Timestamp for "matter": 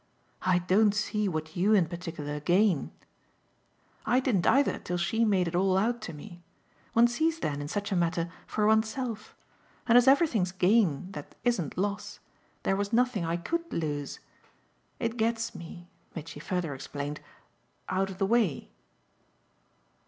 7.95-8.27